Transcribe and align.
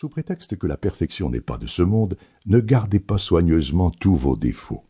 Sous 0.00 0.08
prétexte 0.08 0.56
que 0.56 0.66
la 0.66 0.78
perfection 0.78 1.28
n'est 1.28 1.42
pas 1.42 1.58
de 1.58 1.66
ce 1.66 1.82
monde, 1.82 2.16
ne 2.46 2.58
gardez 2.58 3.00
pas 3.00 3.18
soigneusement 3.18 3.90
tous 3.90 4.16
vos 4.16 4.34
défauts. 4.34 4.82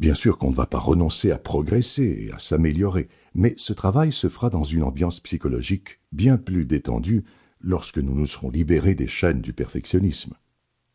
Bien 0.00 0.14
sûr 0.14 0.36
qu'on 0.36 0.50
ne 0.50 0.56
va 0.56 0.66
pas 0.66 0.80
renoncer 0.80 1.30
à 1.30 1.38
progresser 1.38 2.26
et 2.26 2.32
à 2.32 2.40
s'améliorer, 2.40 3.08
mais 3.34 3.54
ce 3.56 3.72
travail 3.72 4.10
se 4.10 4.28
fera 4.28 4.50
dans 4.50 4.64
une 4.64 4.82
ambiance 4.82 5.20
psychologique 5.20 6.00
bien 6.10 6.38
plus 6.38 6.66
détendue 6.66 7.22
lorsque 7.60 7.98
nous 7.98 8.12
nous 8.12 8.26
serons 8.26 8.50
libérés 8.50 8.96
des 8.96 9.06
chaînes 9.06 9.42
du 9.42 9.52
perfectionnisme. 9.52 10.34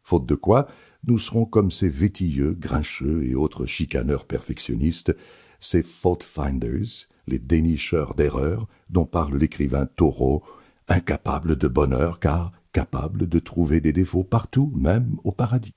Faute 0.04 0.26
de 0.26 0.36
quoi, 0.36 0.68
nous 1.08 1.18
serons 1.18 1.46
comme 1.46 1.72
ces 1.72 1.88
vétilleux, 1.88 2.52
grincheux 2.52 3.24
et 3.24 3.34
autres 3.34 3.66
chicaneurs 3.66 4.26
perfectionnistes, 4.26 5.16
ces 5.62 5.84
fault 5.84 6.22
finders, 6.22 7.08
les 7.28 7.40
dénicheurs 7.40 8.14
d'erreurs 8.14 8.68
dont 8.90 9.06
parle 9.06 9.38
l'écrivain 9.38 9.86
Thoreau, 9.86 10.44
incapables 10.90 11.56
de 11.56 11.70
bonheur 11.70 12.20
car 12.20 12.52
capables 12.76 13.30
de 13.30 13.40
trouver 13.40 13.80
des 13.80 13.94
défauts 13.94 14.26
partout, 14.26 14.70
même 14.76 15.16
au 15.24 15.32
paradis. 15.32 15.76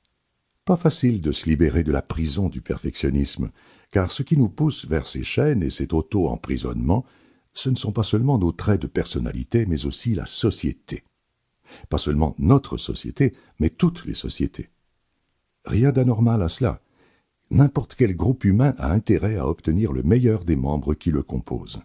Pas 0.64 0.74
facile 0.74 1.20
de 1.20 1.30
se 1.30 1.48
libérer 1.48 1.84
de 1.84 1.92
la 1.92 2.02
prison 2.02 2.48
du 2.48 2.60
perfectionnisme, 2.60 3.52
car 3.92 4.10
ce 4.10 4.24
qui 4.24 4.36
nous 4.36 4.48
pousse 4.48 4.84
vers 4.84 5.06
ces 5.06 5.22
chaînes 5.22 5.62
et 5.62 5.70
cet 5.70 5.92
auto-emprisonnement, 5.92 7.06
ce 7.54 7.70
ne 7.70 7.76
sont 7.76 7.92
pas 7.92 8.02
seulement 8.02 8.36
nos 8.36 8.50
traits 8.50 8.82
de 8.82 8.88
personnalité, 8.88 9.64
mais 9.64 9.86
aussi 9.86 10.12
la 10.12 10.26
société. 10.26 11.04
Pas 11.88 11.98
seulement 11.98 12.34
notre 12.40 12.76
société, 12.76 13.32
mais 13.60 13.70
toutes 13.70 14.04
les 14.04 14.14
sociétés. 14.14 14.70
Rien 15.66 15.92
d'anormal 15.92 16.42
à 16.42 16.48
cela. 16.48 16.80
N'importe 17.52 17.94
quel 17.94 18.16
groupe 18.16 18.42
humain 18.42 18.74
a 18.76 18.90
intérêt 18.90 19.36
à 19.36 19.46
obtenir 19.46 19.92
le 19.92 20.02
meilleur 20.02 20.42
des 20.42 20.56
membres 20.56 20.94
qui 20.94 21.12
le 21.12 21.22
composent. 21.22 21.80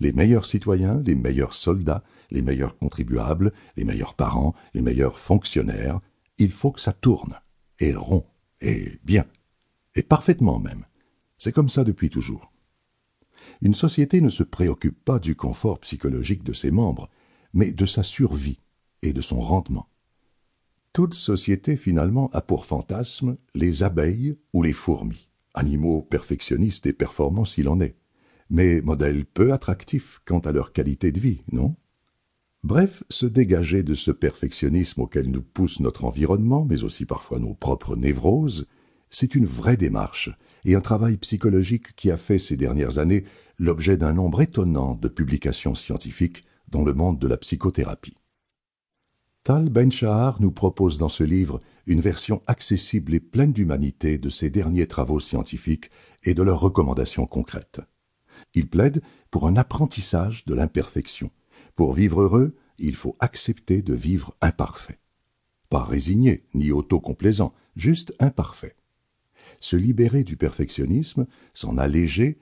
Les 0.00 0.12
meilleurs 0.12 0.46
citoyens, 0.46 1.02
les 1.04 1.14
meilleurs 1.14 1.54
soldats, 1.54 2.04
les 2.30 2.42
meilleurs 2.42 2.78
contribuables, 2.78 3.52
les 3.76 3.84
meilleurs 3.84 4.14
parents, 4.14 4.54
les 4.74 4.82
meilleurs 4.82 5.18
fonctionnaires, 5.18 6.00
il 6.38 6.52
faut 6.52 6.70
que 6.70 6.80
ça 6.80 6.92
tourne 6.92 7.34
et 7.80 7.94
rond, 7.94 8.26
et 8.60 8.98
bien, 9.04 9.24
et 9.94 10.02
parfaitement 10.02 10.58
même. 10.58 10.84
C'est 11.36 11.52
comme 11.52 11.68
ça 11.68 11.84
depuis 11.84 12.10
toujours. 12.10 12.52
Une 13.62 13.74
société 13.74 14.20
ne 14.20 14.28
se 14.28 14.42
préoccupe 14.42 15.04
pas 15.04 15.18
du 15.18 15.36
confort 15.36 15.78
psychologique 15.80 16.44
de 16.44 16.52
ses 16.52 16.70
membres, 16.70 17.08
mais 17.52 17.72
de 17.72 17.86
sa 17.86 18.02
survie 18.02 18.60
et 19.02 19.12
de 19.12 19.20
son 19.20 19.40
rendement. 19.40 19.88
Toute 20.92 21.14
société 21.14 21.76
finalement 21.76 22.30
a 22.32 22.40
pour 22.40 22.64
fantasme 22.64 23.36
les 23.54 23.82
abeilles 23.82 24.36
ou 24.52 24.62
les 24.62 24.72
fourmis, 24.72 25.28
animaux 25.54 26.02
perfectionnistes 26.02 26.86
et 26.86 26.92
performants 26.92 27.44
s'il 27.44 27.68
en 27.68 27.80
est, 27.80 27.96
mais 28.50 28.80
modèles 28.80 29.24
peu 29.24 29.52
attractifs 29.52 30.20
quant 30.24 30.38
à 30.40 30.52
leur 30.52 30.72
qualité 30.72 31.12
de 31.12 31.20
vie, 31.20 31.40
non? 31.52 31.74
Bref, 32.64 33.04
se 33.08 33.26
dégager 33.26 33.82
de 33.82 33.94
ce 33.94 34.10
perfectionnisme 34.10 35.02
auquel 35.02 35.30
nous 35.30 35.42
pousse 35.42 35.80
notre 35.80 36.04
environnement, 36.04 36.64
mais 36.64 36.82
aussi 36.82 37.06
parfois 37.06 37.38
nos 37.38 37.54
propres 37.54 37.94
névroses, 37.94 38.66
c'est 39.10 39.34
une 39.34 39.46
vraie 39.46 39.76
démarche 39.76 40.30
et 40.64 40.74
un 40.74 40.80
travail 40.80 41.16
psychologique 41.18 41.94
qui 41.94 42.10
a 42.10 42.16
fait 42.16 42.38
ces 42.38 42.56
dernières 42.56 42.98
années 42.98 43.24
l'objet 43.58 43.96
d'un 43.96 44.12
nombre 44.12 44.42
étonnant 44.42 44.94
de 44.94 45.08
publications 45.08 45.74
scientifiques 45.74 46.44
dans 46.68 46.82
le 46.82 46.94
monde 46.94 47.18
de 47.18 47.28
la 47.28 47.36
psychothérapie. 47.36 48.14
Tal 49.44 49.70
Ben-Shahar 49.70 50.42
nous 50.42 50.50
propose 50.50 50.98
dans 50.98 51.08
ce 51.08 51.24
livre 51.24 51.60
une 51.86 52.00
version 52.00 52.42
accessible 52.46 53.14
et 53.14 53.20
pleine 53.20 53.52
d'humanité 53.52 54.18
de 54.18 54.28
ces 54.28 54.50
derniers 54.50 54.86
travaux 54.86 55.20
scientifiques 55.20 55.90
et 56.24 56.34
de 56.34 56.42
leurs 56.42 56.60
recommandations 56.60 57.24
concrètes. 57.24 57.80
Il 58.54 58.68
plaide 58.68 59.02
pour 59.30 59.46
un 59.46 59.56
apprentissage 59.56 60.44
de 60.44 60.54
l'imperfection, 60.54 61.30
pour 61.74 61.92
vivre 61.92 62.22
heureux, 62.22 62.56
il 62.78 62.94
faut 62.94 63.16
accepter 63.20 63.82
de 63.82 63.94
vivre 63.94 64.34
imparfait. 64.40 64.98
Pas 65.70 65.84
résigné, 65.84 66.44
ni 66.54 66.72
autocomplaisant, 66.72 67.52
juste 67.76 68.14
imparfait. 68.20 68.76
Se 69.60 69.76
libérer 69.76 70.24
du 70.24 70.36
perfectionnisme, 70.36 71.26
s'en 71.52 71.78
alléger, 71.78 72.38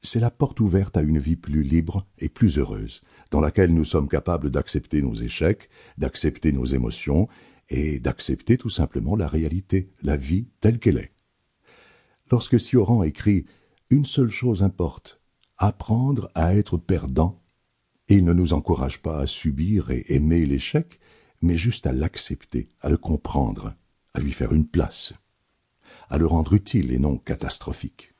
c'est 0.00 0.20
la 0.20 0.30
porte 0.30 0.60
ouverte 0.60 0.96
à 0.96 1.02
une 1.02 1.18
vie 1.18 1.36
plus 1.36 1.62
libre 1.62 2.06
et 2.18 2.28
plus 2.28 2.58
heureuse, 2.58 3.02
dans 3.30 3.40
laquelle 3.40 3.74
nous 3.74 3.84
sommes 3.84 4.08
capables 4.08 4.50
d'accepter 4.50 5.02
nos 5.02 5.14
échecs, 5.14 5.68
d'accepter 5.96 6.52
nos 6.52 6.64
émotions, 6.64 7.28
et 7.70 8.00
d'accepter 8.00 8.56
tout 8.56 8.70
simplement 8.70 9.16
la 9.16 9.28
réalité, 9.28 9.90
la 10.02 10.16
vie 10.16 10.46
telle 10.60 10.78
qu'elle 10.78 10.98
est. 10.98 11.12
Lorsque 12.30 12.58
Sioran 12.58 13.02
écrit 13.02 13.44
Une 13.90 14.06
seule 14.06 14.30
chose 14.30 14.62
importe, 14.62 15.20
apprendre 15.58 16.30
à 16.34 16.54
être 16.54 16.78
perdant 16.78 17.42
et 18.08 18.22
ne 18.22 18.32
nous 18.32 18.52
encourage 18.52 19.02
pas 19.02 19.20
à 19.20 19.26
subir 19.26 19.90
et 19.90 20.04
aimer 20.08 20.46
l'échec, 20.46 21.00
mais 21.42 21.56
juste 21.56 21.86
à 21.86 21.92
l'accepter, 21.92 22.68
à 22.80 22.88
le 22.88 22.96
comprendre, 22.96 23.74
à 24.14 24.20
lui 24.20 24.32
faire 24.32 24.52
une 24.52 24.66
place, 24.66 25.12
à 26.08 26.16
le 26.16 26.26
rendre 26.26 26.54
utile 26.54 26.92
et 26.92 26.98
non 26.98 27.18
catastrophique, 27.18 28.14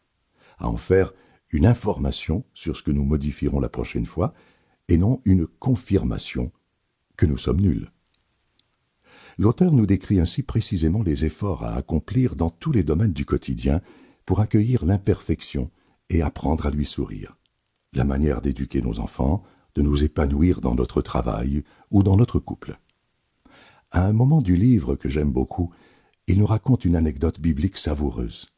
à 0.58 0.68
en 0.68 0.76
faire 0.76 1.12
une 1.50 1.66
information 1.66 2.44
sur 2.52 2.76
ce 2.76 2.82
que 2.82 2.90
nous 2.90 3.04
modifierons 3.04 3.60
la 3.60 3.70
prochaine 3.70 4.06
fois, 4.06 4.34
et 4.88 4.98
non 4.98 5.20
une 5.24 5.46
confirmation 5.46 6.52
que 7.16 7.26
nous 7.26 7.38
sommes 7.38 7.60
nuls. 7.60 7.90
L'auteur 9.38 9.72
nous 9.72 9.86
décrit 9.86 10.18
ainsi 10.18 10.42
précisément 10.42 11.02
les 11.02 11.24
efforts 11.24 11.64
à 11.64 11.74
accomplir 11.74 12.34
dans 12.34 12.50
tous 12.50 12.72
les 12.72 12.82
domaines 12.82 13.12
du 13.12 13.24
quotidien 13.24 13.80
pour 14.26 14.40
accueillir 14.40 14.84
l'imperfection 14.84 15.70
et 16.10 16.22
apprendre 16.22 16.66
à 16.66 16.70
lui 16.70 16.84
sourire. 16.84 17.36
La 17.92 18.04
manière 18.04 18.40
d'éduquer 18.40 18.82
nos 18.82 19.00
enfants, 19.00 19.42
de 19.74 19.82
nous 19.82 20.04
épanouir 20.04 20.60
dans 20.60 20.74
notre 20.74 21.02
travail 21.02 21.62
ou 21.90 22.02
dans 22.02 22.16
notre 22.16 22.38
couple. 22.38 22.78
À 23.90 24.06
un 24.06 24.12
moment 24.12 24.42
du 24.42 24.56
livre 24.56 24.96
que 24.96 25.08
j'aime 25.08 25.32
beaucoup, 25.32 25.72
il 26.26 26.38
nous 26.38 26.46
raconte 26.46 26.84
une 26.84 26.96
anecdote 26.96 27.40
biblique 27.40 27.78
savoureuse. 27.78 28.48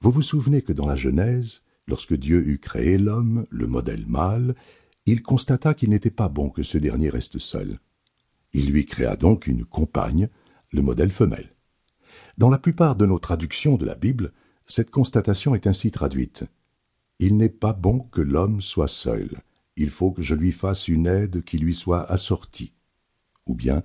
Vous 0.00 0.10
vous 0.10 0.22
souvenez 0.22 0.62
que 0.62 0.72
dans 0.72 0.86
la 0.86 0.96
Genèse, 0.96 1.62
lorsque 1.86 2.14
Dieu 2.14 2.46
eut 2.46 2.58
créé 2.58 2.96
l'homme, 2.96 3.44
le 3.50 3.66
modèle 3.66 4.06
mâle, 4.06 4.54
il 5.04 5.22
constata 5.22 5.74
qu'il 5.74 5.90
n'était 5.90 6.10
pas 6.10 6.28
bon 6.28 6.48
que 6.48 6.62
ce 6.62 6.78
dernier 6.78 7.10
reste 7.10 7.38
seul. 7.38 7.78
Il 8.52 8.70
lui 8.70 8.86
créa 8.86 9.16
donc 9.16 9.46
une 9.46 9.64
compagne, 9.64 10.28
le 10.72 10.82
modèle 10.82 11.10
femelle. 11.10 11.50
Dans 12.38 12.50
la 12.50 12.58
plupart 12.58 12.96
de 12.96 13.06
nos 13.06 13.18
traductions 13.18 13.76
de 13.76 13.84
la 13.84 13.94
Bible, 13.94 14.32
cette 14.66 14.90
constatation 14.90 15.54
est 15.54 15.66
ainsi 15.66 15.90
traduite. 15.90 16.44
Il 17.18 17.36
n'est 17.36 17.48
pas 17.48 17.72
bon 17.72 18.00
que 18.00 18.20
l'homme 18.20 18.60
soit 18.60 18.88
seul 18.88 19.42
il 19.76 19.90
faut 19.90 20.10
que 20.10 20.22
je 20.22 20.34
lui 20.34 20.52
fasse 20.52 20.88
une 20.88 21.06
aide 21.06 21.44
qui 21.44 21.58
lui 21.58 21.74
soit 21.74 22.02
assortie. 22.10 22.72
Ou 23.46 23.54
bien, 23.54 23.82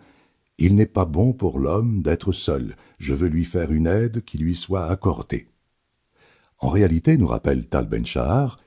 il 0.58 0.76
n'est 0.76 0.86
pas 0.86 1.06
bon 1.06 1.34
pour 1.34 1.60
l'homme 1.60 2.02
d'être 2.02 2.32
seul, 2.32 2.76
je 3.00 3.14
veux 3.14 3.28
lui 3.28 3.46
faire 3.46 3.72
une 3.72 3.88
aide 3.88 4.24
qui 4.24 4.38
lui 4.38 4.56
soit 4.56 4.86
accordée. 4.86 5.48
En 6.60 6.70
réalité, 6.70 7.18
nous 7.18 7.28
rappelle 7.28 7.68
Tal 7.68 7.88
Ben 7.88 8.06
Shahar, 8.06 8.58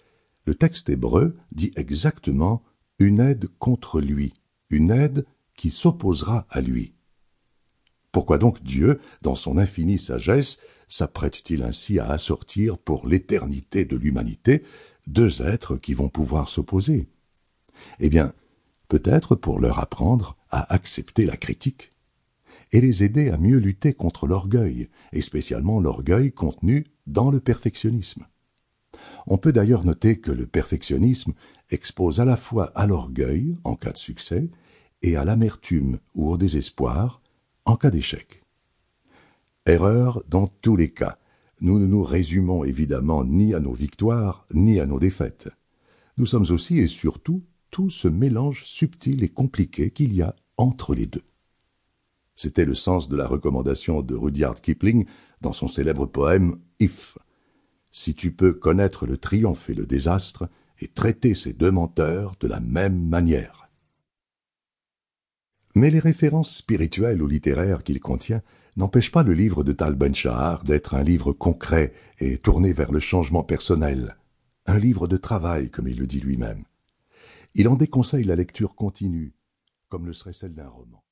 le 0.47 0.55
texte 0.55 0.91
hébreu 0.91 1.35
dit 1.53 1.73
exactement 1.77 2.63
une 2.99 3.21
aide 3.21 3.49
contre 3.59 4.01
lui, 4.01 4.35
une 4.69 4.91
aide 4.91 5.25
qui 5.57 5.71
s'opposera 5.71 6.47
à 6.51 6.61
lui. 6.61 6.95
Pourquoi 8.15 8.39
donc 8.39 8.63
Dieu, 8.63 9.01
dans 9.23 9.35
son 9.35 9.59
infinie 9.59 9.99
sagesse, 9.99 10.59
s'apprête-t-il 10.89 11.65
ainsi 11.65 11.99
à 11.99 12.11
assortir 12.11 12.79
pour 12.79 13.09
l'éternité 13.09 13.85
de 13.85 13.97
l'humanité 13.97 14.63
deux 15.09 15.43
êtres 15.43 15.77
qui 15.77 15.95
vont 15.95 16.09
pouvoir 16.09 16.49
s'opposer? 16.49 17.09
Eh 17.99 18.09
bien, 18.09 18.33
peut-être 18.87 19.35
pour 19.35 19.59
leur 19.59 19.81
apprendre 19.81 20.37
à 20.53 20.73
accepter 20.73 21.27
la 21.27 21.37
critique 21.37 21.91
et 22.71 22.81
les 22.81 23.03
aider 23.03 23.31
à 23.31 23.37
mieux 23.37 23.59
lutter 23.59 23.95
contre 23.95 24.29
l'orgueil, 24.29 24.91
et 25.13 25.21
spécialement 25.21 25.81
l'orgueil 25.81 26.31
contenu 26.31 26.87
dans 27.09 27.33
le 27.33 27.41
perfectionnisme. 27.41 28.29
On 29.27 29.39
peut 29.39 29.53
d'ailleurs 29.53 29.85
noter 29.85 30.21
que 30.21 30.31
le 30.31 30.47
perfectionnisme 30.47 31.33
expose 31.69 32.21
à 32.21 32.25
la 32.25 32.37
fois 32.37 32.71
à 32.77 32.87
l'orgueil 32.87 33.57
en 33.65 33.75
cas 33.75 33.91
de 33.91 33.99
succès 33.99 34.51
et 35.03 35.17
à 35.17 35.25
l'amertume 35.25 35.99
ou 36.15 36.31
au 36.31 36.37
désespoir 36.37 37.21
en 37.65 37.77
cas 37.77 37.91
d'échec. 37.91 38.43
Erreur 39.67 40.23
dans 40.29 40.47
tous 40.47 40.77
les 40.77 40.93
cas. 40.93 41.17
Nous 41.61 41.79
ne 41.79 41.87
nous 41.87 42.03
résumons 42.03 42.65
évidemment 42.65 43.25
ni 43.25 43.55
à 43.55 43.61
nos 43.61 43.73
victoires 43.73 44.47
ni 44.53 44.81
à 44.81 44.87
nos 44.87 44.99
défaites. 44.99 45.49
Nous 46.17 46.27
sommes 46.27 46.47
aussi 46.51 46.79
et 46.79 46.87
surtout 46.87 47.43
tout 47.71 47.91
ce 47.91 48.09
mélange 48.09 48.65
subtil 48.65 49.25
et 49.25 49.29
compliqué 49.29 49.91
qu'il 49.91 50.15
y 50.15 50.23
a 50.23 50.37
entre 50.57 50.95
les 50.95 51.07
deux. 51.07 51.25
C'était 52.37 52.65
le 52.65 52.75
sens 52.75 53.09
de 53.09 53.17
la 53.17 53.27
recommandation 53.27 54.03
de 54.03 54.15
Rudyard 54.15 54.61
Kipling 54.61 55.07
dans 55.41 55.53
son 55.53 55.69
célèbre 55.69 56.07
poème 56.07 56.57
If. 56.81 57.17
Si 57.91 58.15
tu 58.15 58.33
peux 58.33 58.53
connaître 58.53 59.07
le 59.07 59.17
triomphe 59.17 59.71
et 59.71 59.75
le 59.75 59.87
désastre 59.87 60.49
et 60.81 60.89
traiter 60.89 61.35
ces 61.35 61.53
deux 61.53 61.71
menteurs 61.71 62.35
de 62.41 62.49
la 62.49 62.61
même 62.61 63.09
manière. 63.09 63.64
Mais 65.75 65.91
les 65.91 65.99
références 65.99 66.57
spirituelles 66.57 67.23
ou 67.23 67.27
littéraires 67.27 67.83
qu'il 67.83 68.01
contient 68.01 68.43
n'empêchent 68.77 69.13
pas 69.13 69.23
le 69.23 69.35
livre 69.35 69.65
de 69.65 69.73
Tal 69.73 69.95
Ben 69.95 70.15
Shahar 70.15 70.65
d'être 70.65 70.95
un 70.95 71.03
livre 71.03 71.33
concret 71.33 71.93
et 72.19 72.39
tourné 72.39 72.73
vers 72.73 72.93
le 72.93 73.01
changement 73.01 73.43
personnel, 73.43 74.17
un 74.67 74.79
livre 74.79 75.09
de 75.09 75.17
travail, 75.17 75.71
comme 75.71 75.89
il 75.89 75.99
le 75.99 76.07
dit 76.07 76.21
lui-même. 76.21 76.65
Il 77.55 77.69
en 77.69 77.77
déconseille 77.77 78.25
la 78.25 78.37
lecture 78.37 78.75
continue, 78.75 79.35
comme 79.89 80.07
le 80.07 80.13
serait 80.13 80.33
celle 80.33 80.55
d'un 80.55 80.69
roman. 80.69 81.04